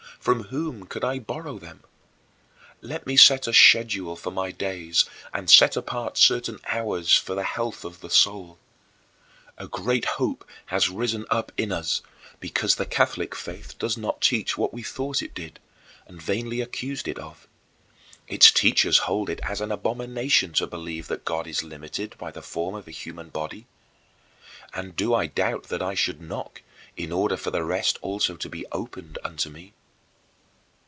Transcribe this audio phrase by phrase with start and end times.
[0.19, 1.83] From whom could I borrow them?
[2.79, 7.41] Let me set a schedule for my days and set apart certain hours for the
[7.43, 8.59] health of the soul.
[9.57, 12.03] A great hope has risen up in us,
[12.39, 15.59] because the Catholic faith does not teach what we thought it did,
[16.05, 17.47] and vainly accused it of.
[18.27, 22.43] Its teachers hold it as an abomination to believe that God is limited by the
[22.43, 23.65] form of a human body.
[24.71, 26.61] And do I doubt that I should 'knock'
[26.95, 29.73] in order for the rest also to be 'opened' unto me?